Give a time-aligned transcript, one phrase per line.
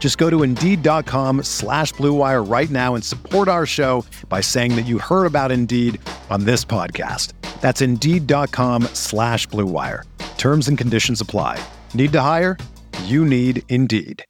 [0.00, 4.86] Just go to Indeed.com slash BlueWire right now and support our show by saying that
[4.86, 6.00] you heard about Indeed
[6.30, 7.34] on this podcast.
[7.60, 10.04] That's Indeed.com slash BlueWire.
[10.38, 11.62] Terms and conditions apply.
[11.92, 12.56] Need to hire?
[13.04, 14.24] You need Indeed.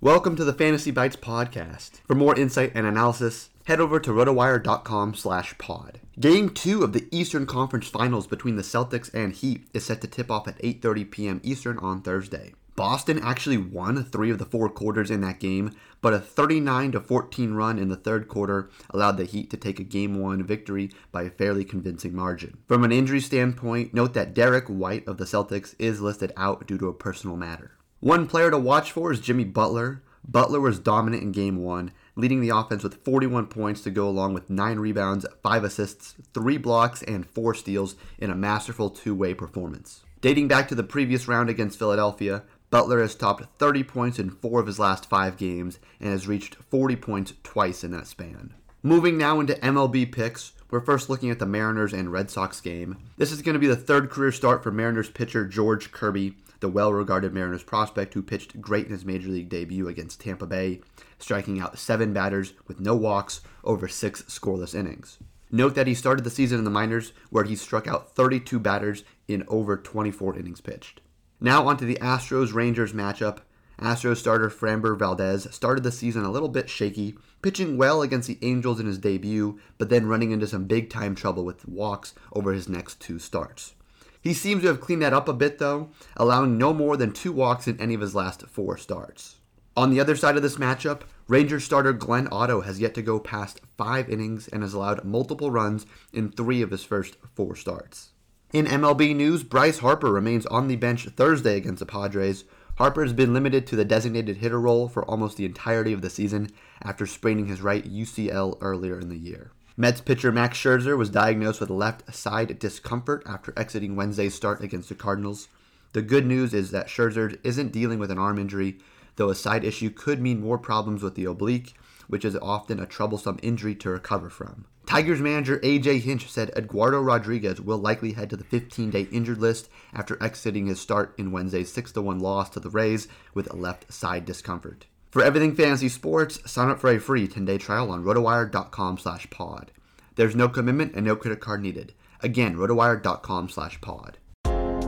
[0.00, 2.00] Welcome to the Fantasy Bites podcast.
[2.06, 6.00] For more insight and analysis, head over to rotowire.com slash pod.
[6.20, 10.08] Game 2 of the Eastern Conference Finals between the Celtics and Heat is set to
[10.08, 11.40] tip off at 8.30 p.m.
[11.44, 12.54] Eastern on Thursday.
[12.74, 17.52] Boston actually won three of the four quarters in that game, but a 39 14
[17.52, 21.24] run in the third quarter allowed the Heat to take a game one victory by
[21.24, 22.58] a fairly convincing margin.
[22.66, 26.78] From an injury standpoint, note that Derrick White of the Celtics is listed out due
[26.78, 27.72] to a personal matter.
[28.00, 30.02] One player to watch for is Jimmy Butler.
[30.26, 34.34] Butler was dominant in game one, leading the offense with 41 points to go along
[34.34, 39.34] with 9 rebounds, 5 assists, 3 blocks, and 4 steals in a masterful two way
[39.34, 40.02] performance.
[40.20, 44.58] Dating back to the previous round against Philadelphia, Butler has topped 30 points in four
[44.58, 48.54] of his last five games and has reached 40 points twice in that span.
[48.82, 52.96] Moving now into MLB picks, we're first looking at the Mariners and Red Sox game.
[53.18, 56.70] This is going to be the third career start for Mariners pitcher George Kirby, the
[56.70, 60.80] well regarded Mariners prospect who pitched great in his major league debut against Tampa Bay,
[61.18, 65.18] striking out seven batters with no walks over six scoreless innings.
[65.50, 69.04] Note that he started the season in the minors where he struck out 32 batters
[69.28, 71.02] in over 24 innings pitched.
[71.44, 73.38] Now onto the Astros Rangers matchup.
[73.80, 78.38] Astros starter Framber Valdez started the season a little bit shaky, pitching well against the
[78.42, 82.52] Angels in his debut, but then running into some big time trouble with walks over
[82.52, 83.74] his next two starts.
[84.20, 87.32] He seems to have cleaned that up a bit though, allowing no more than two
[87.32, 89.38] walks in any of his last four starts.
[89.76, 93.18] On the other side of this matchup, Rangers starter Glenn Otto has yet to go
[93.18, 98.10] past five innings and has allowed multiple runs in three of his first four starts.
[98.52, 102.44] In MLB news, Bryce Harper remains on the bench Thursday against the Padres.
[102.76, 106.10] Harper has been limited to the designated hitter role for almost the entirety of the
[106.10, 106.50] season
[106.82, 109.52] after spraining his right UCL earlier in the year.
[109.74, 114.90] Mets pitcher Max Scherzer was diagnosed with left side discomfort after exiting Wednesday's start against
[114.90, 115.48] the Cardinals.
[115.94, 118.76] The good news is that Scherzer isn't dealing with an arm injury,
[119.16, 121.72] though a side issue could mean more problems with the oblique,
[122.06, 124.66] which is often a troublesome injury to recover from.
[124.92, 129.38] Tigers manager AJ Hinch said Eduardo Rodriguez will likely head to the 15 day injured
[129.38, 133.56] list after exiting his start in Wednesday's 6 1 loss to the Rays with a
[133.56, 134.84] left side discomfort.
[135.10, 139.72] For everything fantasy sports, sign up for a free 10-day trial on rotowire.com slash pod.
[140.16, 141.94] There's no commitment and no credit card needed.
[142.20, 144.18] Again, rotowire.com slash pod.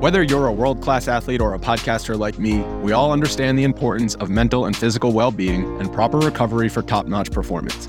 [0.00, 4.16] Whether you're a world-class athlete or a podcaster like me, we all understand the importance
[4.16, 7.88] of mental and physical well-being and proper recovery for top-notch performance.